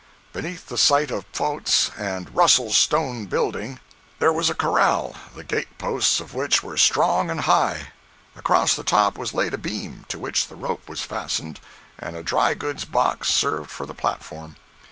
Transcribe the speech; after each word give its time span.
Beneath 0.33 0.65
the 0.65 0.79
site 0.79 1.11
of 1.11 1.25
Pfouts 1.31 1.91
and 1.95 2.35
Russell's 2.35 2.75
stone 2.75 3.27
building 3.27 3.79
there 4.17 4.33
was 4.33 4.49
a 4.49 4.55
corral, 4.55 5.13
the 5.35 5.43
gate 5.43 5.77
posts 5.77 6.19
of 6.19 6.33
which 6.33 6.63
were 6.63 6.75
strong 6.75 7.29
and 7.29 7.41
high. 7.41 7.89
Across 8.35 8.75
the 8.77 8.83
top 8.83 9.15
was 9.15 9.35
laid 9.35 9.53
a 9.53 9.59
beam, 9.59 10.05
to 10.07 10.17
which 10.17 10.47
the 10.47 10.55
rope 10.55 10.89
was 10.89 11.01
fastened, 11.01 11.59
and 11.99 12.15
a 12.15 12.23
dry 12.23 12.55
goods 12.55 12.83
box 12.83 13.29
served 13.29 13.69
for 13.69 13.85
the 13.85 13.93
platform. 13.93 14.55